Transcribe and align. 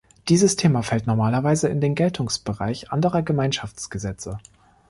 Dieses 0.29 0.55
Thema 0.55 0.81
fällt 0.81 1.05
normalerweise 1.05 1.67
in 1.67 1.79
den 1.79 1.93
Geltungsbereich 1.93 2.91
anderer 2.91 3.21
Gemeinschaftsgesetze. 3.21 4.39